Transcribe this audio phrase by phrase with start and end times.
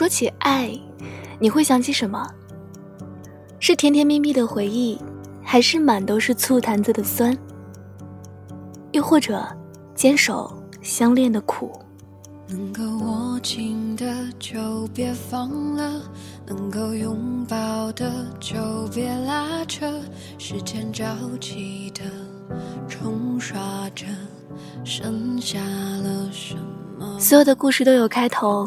[0.00, 0.72] 说起爱，
[1.38, 2.26] 你会想起什么？
[3.58, 4.98] 是甜甜蜜蜜的回忆，
[5.42, 7.36] 还是满都是醋坛子的酸？
[8.92, 9.46] 又或者
[9.94, 10.50] 坚守
[10.80, 11.78] 相恋的苦？
[12.48, 14.06] 能够握紧的
[14.38, 16.00] 就别放了，
[16.46, 18.56] 能够拥抱的就
[18.94, 19.86] 别拉扯，
[20.38, 21.04] 时间着
[21.38, 22.00] 急的
[22.88, 24.06] 冲刷着，
[24.82, 26.56] 剩下了什
[26.98, 27.20] 么？
[27.20, 28.66] 所有的故事都有开头，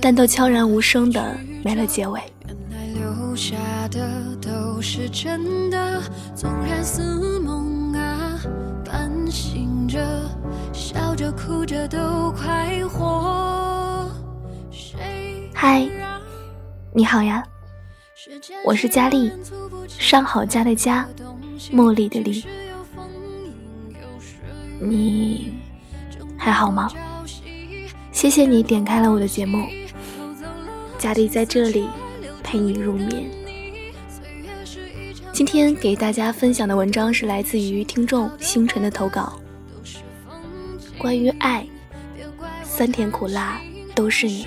[0.00, 2.20] 但都悄然无声的没了结尾。
[2.46, 3.56] 原来留下
[3.90, 6.02] 的都是真的，
[6.34, 8.38] 纵然似梦啊，
[8.84, 9.98] 半醒着。
[10.72, 14.10] 笑着哭着都快活。
[15.54, 15.88] 嗨，
[16.92, 17.42] 你好呀，
[18.64, 19.32] 我是佳丽，
[19.88, 21.08] 上好佳的佳，
[21.72, 22.44] 茉莉的莉。
[24.80, 25.54] 你
[26.36, 26.90] 还好吗？
[28.12, 29.66] 谢谢你点开了我的节目，
[31.04, 31.86] 佳丽在这里
[32.42, 33.30] 陪你入眠。
[35.34, 39.38] 今天给大家分享的文章是来自于听众星辰的投稿。
[40.96, 41.66] 关于爱，
[42.62, 43.60] 酸甜苦辣
[43.94, 44.46] 都是你。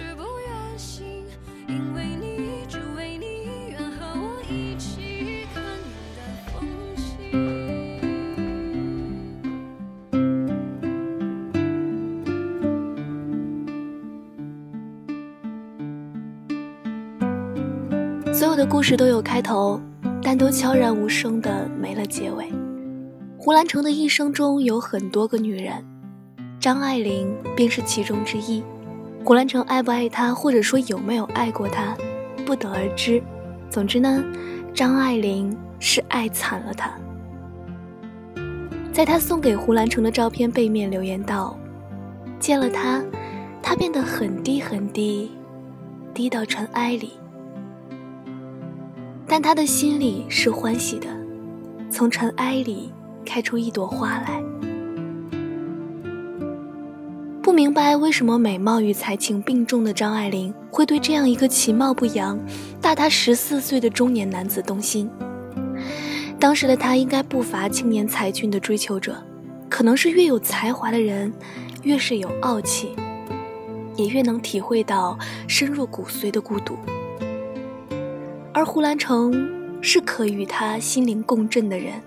[18.70, 19.80] 故事都有开头，
[20.22, 22.52] 但都悄然无声的没了结尾。
[23.38, 25.74] 胡兰成的一生中有很多个女人。
[26.60, 28.62] 张爱玲便是其中之一。
[29.24, 31.96] 胡兰成爱不爱她，或者说有没有爱过她，
[32.46, 33.24] 不得而知。
[33.70, 34.22] 总之呢，
[34.74, 36.92] 张爱玲是爱惨了他。
[38.92, 41.58] 在他送给胡兰成的照片背面留言道
[42.38, 43.02] ：“见了他，
[43.62, 45.32] 他变得很低很低，
[46.14, 47.14] 低到尘埃里。
[49.28, 51.08] 但他的心里是欢喜的，
[51.90, 52.92] 从尘埃里
[53.26, 54.42] 开出一朵花来。”
[57.42, 62.38] 不明白为什么美貌与才情并重的张爱玲会对这样一个其貌不扬、
[62.82, 65.10] 大她十四岁的中年男子动心。
[66.40, 69.16] 当时的她应该不乏青年才俊的追求者，
[69.70, 71.32] 可能是越有才华的人，
[71.84, 72.90] 越是有傲气，
[73.96, 75.18] 也越能体会到
[75.48, 76.78] 深入骨髓的孤独。
[78.58, 79.32] 而胡兰成
[79.84, 82.02] 是可与他心灵共振的人，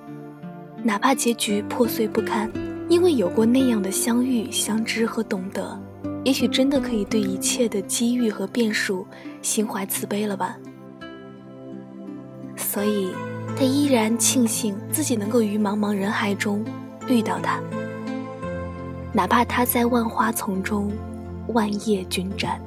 [0.83, 2.51] 哪怕结局破碎不堪。
[2.89, 5.81] 因为有过那样的相遇、相知和懂得，
[6.25, 9.07] 也许真的可以对一切的机遇和变数
[9.41, 10.57] 心怀慈悲了吧。
[12.57, 13.13] 所以，
[13.57, 16.65] 他依然庆幸自己能够于茫茫人海中
[17.07, 17.61] 遇到他，
[19.13, 20.91] 哪怕他在万花丛中
[21.47, 22.61] 万叶均沾。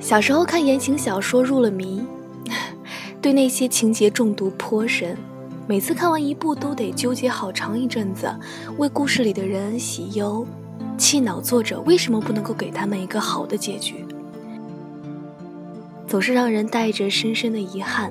[0.00, 2.02] 小时候看言情小说入了迷。
[3.22, 5.14] 对那些情节中毒颇深，
[5.66, 8.34] 每次看完一部都得纠结好长一阵子，
[8.78, 10.46] 为故事里的人喜忧，
[10.96, 14.06] 气恼作者为什么不能够给他们一个好的结局，
[16.08, 18.10] 总是让人带着深深的遗憾。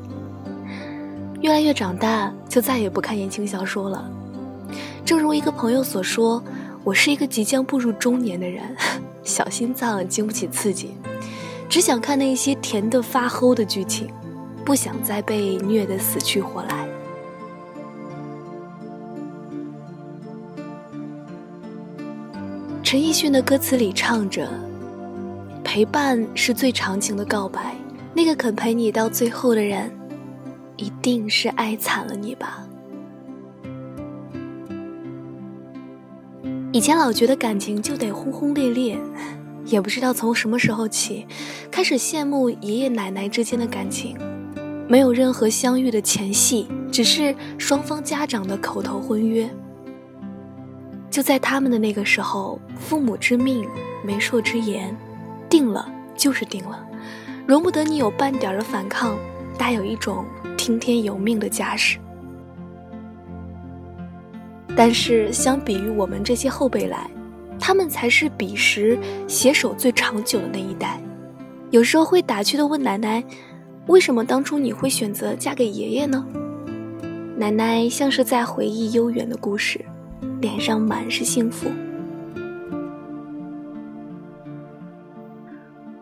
[1.42, 4.08] 越来越长大，就再也不看言情小说了。
[5.04, 6.44] 正如一个朋友所说
[6.86, 8.64] ：“我是一个即将步入中年的人，
[9.24, 10.92] 小心脏经不起刺激，
[11.70, 14.10] 只想看那些甜的发齁的剧情。”
[14.66, 16.88] 不想再被虐得死去活来。
[22.84, 24.48] 陈奕迅的歌词里唱着
[25.66, 27.74] ：“陪伴是最长情的告白，
[28.14, 29.92] 那个肯陪你到最后的人，
[30.78, 32.64] 一定是爱惨了你吧。”
[36.72, 39.00] 以前老觉得感情就得轰轰烈烈，
[39.70, 41.26] 也不知道从什么时候起，
[41.72, 44.18] 开始羡慕爷爷奶奶之间的感情。
[44.88, 49.48] 没有任何相遇的前戏，只是双方家长的口头婚约。
[51.12, 53.68] 就在他们的那个时候，父母之命，
[54.04, 54.96] 媒妁之言，
[55.48, 56.84] 定了就是定了，
[57.46, 59.16] 容不得你有半点的反抗，
[59.58, 60.26] 大有一种
[60.58, 62.00] 听天由命的架势。
[64.76, 67.10] 但是相比于我们这些后辈来，
[67.60, 68.98] 他们才是彼时
[69.28, 71.00] 携手最长久的那一代。
[71.70, 73.24] 有时候会打趣的问奶奶。
[73.88, 76.24] 为什么当初你会选择嫁给爷爷呢？
[77.36, 79.84] 奶奶像是在回忆悠远的故事，
[80.42, 81.68] 脸上满是幸福。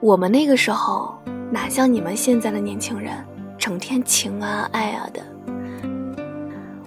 [0.01, 1.17] 我们那个时候
[1.49, 3.23] 哪像你们现在的年轻人，
[3.57, 5.21] 整天情啊爱啊的。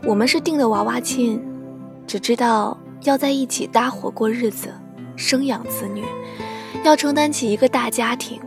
[0.05, 1.43] 我们是定的娃娃亲，
[2.07, 4.73] 只知道要在一起搭伙过日子，
[5.17, 6.05] 生养子女，
[6.85, 8.41] 要承担起一个大家庭，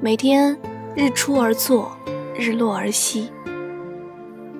[0.00, 0.56] 每天
[0.94, 1.90] 日出而作，
[2.38, 3.30] 日落而息。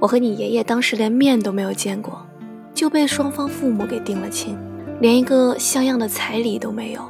[0.01, 2.27] 我和你爷爷当时连面都没有见过，
[2.75, 4.59] 就被双方父母给定了亲，
[5.01, 7.01] 连一个像样的彩礼都没有。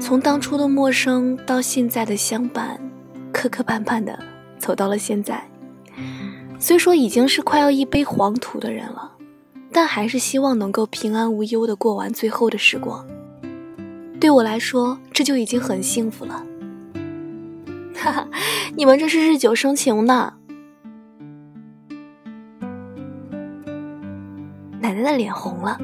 [0.00, 2.80] 从当初的陌生到现在的相伴，
[3.32, 4.18] 磕磕绊绊的
[4.56, 5.42] 走到了现在。
[6.58, 9.09] 虽说已经是快要一杯黄土的人了，
[9.72, 13.06] 但还是希望能够平安无忧的过完最后的时光。
[14.20, 16.44] 对我来说，这就已经很幸福了。
[17.94, 18.28] 哈哈，
[18.76, 20.34] 你们这是日久生情呢。
[24.80, 25.78] 奶奶的脸红了，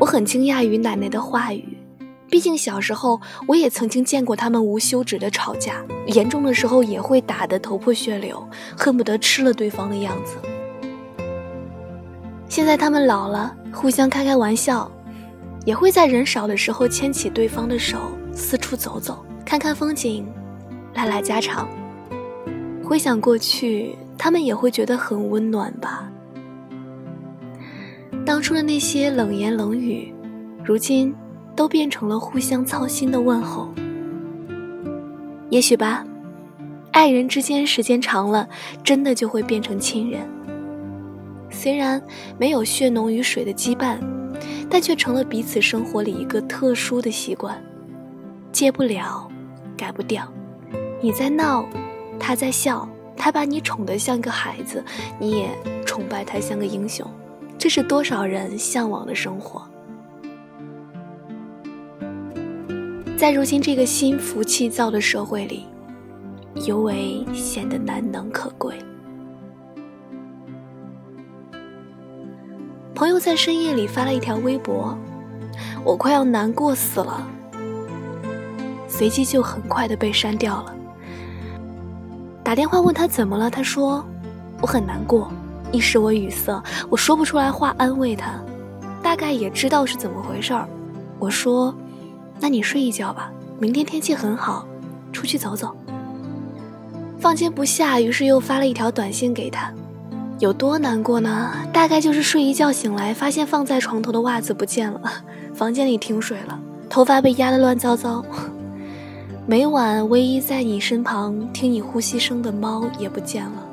[0.00, 1.78] 我很惊讶于奶奶的话语。
[2.28, 10.36] 毕竟小时候我也曾经见过他们无休止的吵架，严重的时候也会打得头破血流，恨不得吃了对方的样子。
[12.54, 14.88] 现在他们老了，互相开开玩笑，
[15.64, 17.98] 也会在人少的时候牵起对方的手，
[18.32, 20.24] 四处走走，看看风景，
[20.94, 21.68] 拉拉家常。
[22.80, 26.08] 回想过去，他们也会觉得很温暖吧。
[28.24, 30.14] 当初的那些冷言冷语，
[30.64, 31.12] 如今。
[31.56, 33.68] 都变成了互相操心的问候。
[35.50, 36.04] 也许吧，
[36.92, 38.48] 爱人之间时间长了，
[38.84, 40.20] 真的就会变成亲人。
[41.56, 42.02] 虽然
[42.36, 43.98] 没有血浓于水的羁绊，
[44.68, 47.62] 但却成了彼此生活里一个特殊的习惯，
[48.52, 49.30] 戒不了，
[49.76, 50.30] 改不掉。
[51.00, 51.64] 你在闹，
[52.18, 52.86] 他在笑，
[53.16, 54.84] 他把你宠得像个孩子，
[55.18, 55.48] 你也
[55.86, 57.08] 崇拜他像个英雄。
[57.56, 59.62] 这是多少人向往的生活。
[63.16, 65.64] 在如今这个心浮气躁的社会里，
[66.66, 68.76] 尤为显得难能可贵。
[72.94, 74.96] 朋友在深夜里发了一条微博，
[75.84, 77.26] 我快要难过死了，
[78.86, 80.74] 随即就很快的被删掉了。
[82.42, 84.04] 打电话问他怎么了，他说
[84.60, 85.30] 我很难过，
[85.72, 88.40] 一时我语塞，我说不出来话安慰他，
[89.02, 90.68] 大概也知道是怎么回事儿。
[91.18, 91.74] 我说。
[92.40, 93.30] 那你睡一觉吧，
[93.60, 94.66] 明天天气很好，
[95.12, 95.74] 出去走走。
[97.16, 99.72] 放心不下，于是又发了一条短信给他，
[100.44, 101.52] 有多难过呢？
[101.72, 105.00] 大概就是睡一觉醒来，发现放在床头的袜子不见了，
[105.54, 106.60] 房间里停水了，
[106.90, 108.22] 头发被压得乱糟糟，
[109.48, 113.66] 每晚唯一在你身旁听你呼吸声的猫也不见了，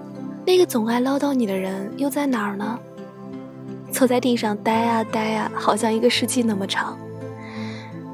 [0.46, 2.80] 那个总爱唠叨你的人又在哪儿呢？
[3.92, 6.98] 坐在地上呆啊呆啊，好像一个世纪那么长。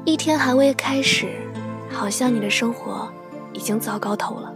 [0.04, 1.28] 一天还未开始，
[1.92, 3.08] 好像你的生活
[3.52, 4.52] 已经糟糕透了。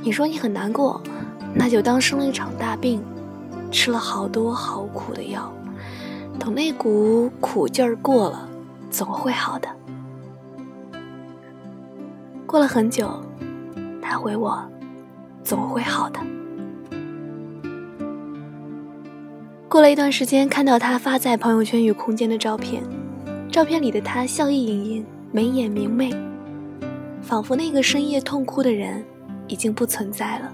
[0.00, 1.02] 你说你很难过，
[1.60, 3.02] 那就当生了一场大病，
[3.72, 5.52] 吃了好多好苦的药，
[6.38, 8.48] 等那股苦劲儿过了，
[8.90, 9.68] 总会好的。
[12.46, 13.10] 过了很久，
[14.00, 14.56] 他回我，
[15.42, 16.20] 总会好的。
[19.68, 22.84] 过了一段时间，看到他发在朋友圈与空间的照片。
[23.50, 26.14] 照片里的他笑意盈盈，眉眼明媚，
[27.20, 29.04] 仿佛那个深夜痛哭的人
[29.48, 30.52] 已经不存在了。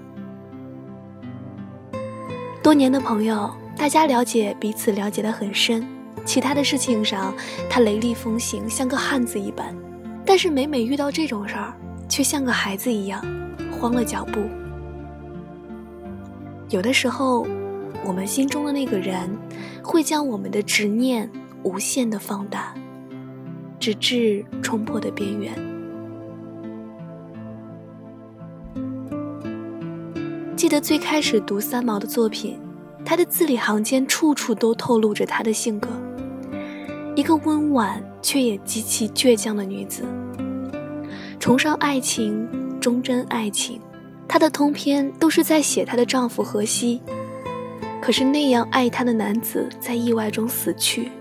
[2.65, 5.87] 多年的朋友，大家了解彼此了解的很深，
[6.25, 7.31] 其他的事情上
[7.69, 9.71] 他雷厉风行，像个汉子一般，
[10.25, 11.71] 但是每每遇到这种事儿，
[12.09, 13.23] 却像个孩子一样，
[13.71, 14.39] 慌了脚步。
[16.69, 17.45] 有的时候，
[18.03, 19.29] 我们心中的那个人，
[19.83, 21.29] 会将我们的执念
[21.61, 22.73] 无限的放大。
[23.79, 25.53] 直至冲破的边缘。
[30.55, 32.57] 记得最开始读三毛的作品，
[33.03, 35.89] 他的字里行间处处都透露着他的性格，
[37.13, 40.03] 一个温婉却也极其倔强的女子，
[41.39, 42.47] 崇尚爱情，
[42.79, 43.79] 忠贞爱情。
[44.27, 47.01] 她的通篇都是在写她的丈夫荷西，
[48.01, 51.11] 可是那样爱她的男子在意外中死去，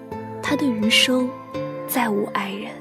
[0.42, 1.28] 她的余生。
[1.86, 2.72] 再无爱人。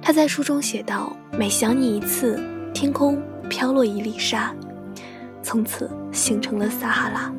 [0.00, 2.40] 他在书中写道：“每想你一次，
[2.72, 4.54] 天空飘落一粒沙，
[5.42, 7.32] 从此形成了撒哈拉。”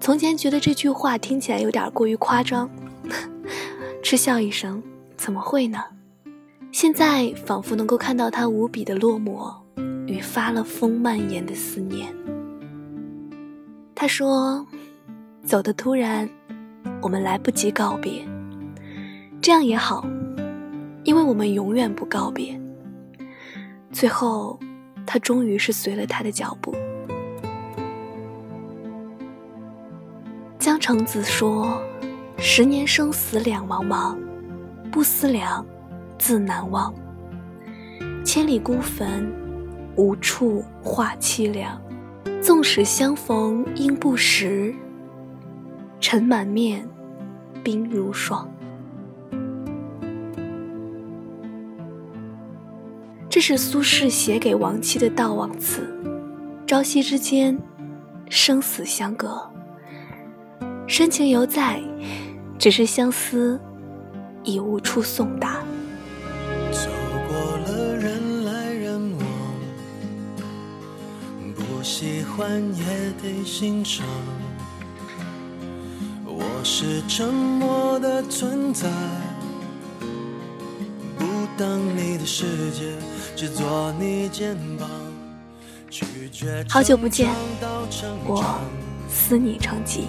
[0.00, 2.68] 从前觉得这句话听起来有点过于夸张，
[4.02, 4.82] 嗤笑一声
[5.16, 5.82] ：“怎么会呢？”
[6.72, 9.54] 现在仿佛能够看到他无比的落寞
[10.06, 12.14] 与发了疯蔓延的思念。
[13.94, 14.66] 他说。
[15.46, 16.26] 走的突然，
[17.02, 18.26] 我们来不及告别，
[19.42, 20.06] 这样也好，
[21.04, 22.58] 因为我们永远不告别。
[23.94, 24.58] 最后
[25.06, 26.74] 他终于是随了他的脚步。
[30.58, 31.80] 江城子说，
[32.36, 34.18] 十年生死两茫茫，
[34.90, 35.64] 不思量，
[36.18, 36.92] 自难忘。
[38.24, 39.32] 千里孤坟，
[39.94, 41.80] 无处话凄凉，
[42.42, 44.74] 纵使相逢应不识。
[46.00, 46.84] 尘满面，
[47.62, 48.50] 冰如霜。
[53.34, 55.92] 这是苏轼写给亡妻的悼亡词。
[56.68, 57.58] 朝夕之间，
[58.30, 59.42] 生死相隔，
[60.86, 61.82] 深情犹在，
[62.60, 63.60] 只是相思
[64.44, 65.64] 已无处送达。
[66.70, 66.88] 走
[67.26, 67.36] 过
[67.66, 69.26] 了人来人往，
[71.56, 72.84] 不喜欢也
[73.20, 74.06] 得欣赏。
[76.24, 78.88] 我是沉默的存在，
[81.56, 82.82] 当你的世界。
[83.36, 84.88] 只做你肩膀。
[86.68, 87.30] 好久不见，
[88.26, 88.60] 我
[89.08, 90.08] 思你成疾。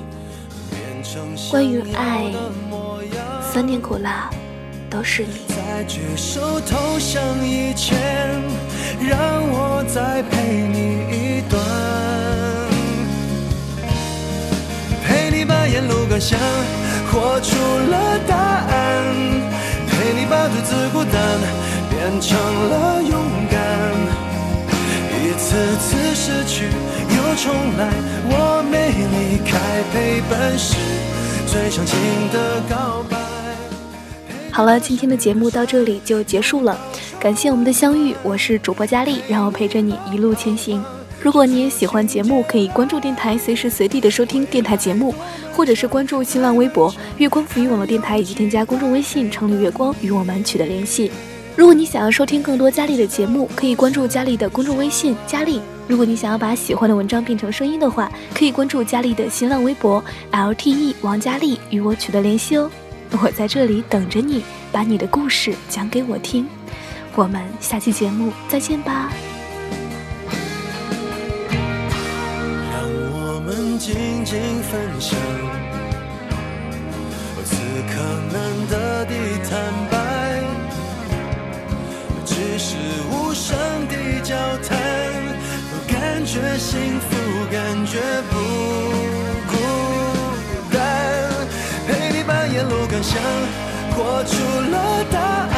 [1.51, 2.31] 关于爱，
[3.51, 4.29] 酸甜苦辣，
[4.89, 5.33] 都是你。
[5.49, 8.41] 在举手投降以前，
[8.99, 10.79] 让我再陪你
[11.11, 11.59] 一段，
[15.03, 16.39] 陪你把沿路感想
[17.11, 18.54] 活出了答案，陪你把
[20.49, 21.15] 独自孤单。
[21.87, 23.11] 变成了勇
[23.49, 23.59] 敢，
[25.23, 26.65] 一次次失去
[27.09, 27.89] 又重来，
[28.27, 29.57] 我没离开，
[29.91, 30.75] 陪伴是
[31.47, 31.97] 最长情
[32.31, 33.17] 的告白。
[34.51, 36.77] 好了，今天的节目到这里就结束了，
[37.19, 40.83] 感谢我们的相遇，我是主播佳丽，让我陪着你一路前行。
[41.25, 45.11] 如果你也喜欢节目，可以关注电台，随时随地的收听电台节目，
[45.51, 51.09] 或者是关注新浪微博“月光浮语网络电台”，以及添加公众微信“城里月光”与我们取得联系。
[51.55, 55.59] 如果你想要收听更多佳丽的节目，可以关注佳丽的公众微信“佳丽”。
[55.89, 62.69] 如果你想要把喜欢的文章变成声音的话，可以关注佳丽的新浪微博 “lte 王佳丽”与我取得联系哦。
[63.19, 66.45] 我在这里等着你，把你的故事讲给我听。
[67.15, 69.11] 我们下期节目再见吧。
[74.25, 75.15] 经分享
[77.45, 77.55] 此
[77.87, 77.93] 刻
[78.33, 78.35] 难
[78.67, 79.13] 得的
[79.47, 79.53] 坦
[79.91, 79.93] 白。
[82.25, 82.75] 只是
[83.11, 83.55] 无声
[83.87, 84.35] 的交
[84.67, 84.77] 谈，
[85.87, 87.05] 感觉幸福，
[87.51, 87.99] 感觉
[88.31, 88.33] 不
[89.47, 89.53] 孤
[90.73, 90.81] 单。
[91.87, 93.21] 陪你把沿路感想
[93.91, 94.33] 活出
[94.71, 95.53] 了答案，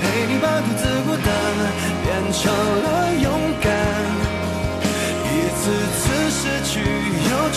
[0.00, 1.26] 陪你把独自孤单
[2.04, 2.40] 变成
[2.84, 2.86] 了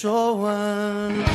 [0.00, 1.29] 说完。